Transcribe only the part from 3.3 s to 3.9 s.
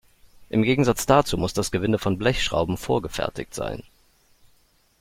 sein.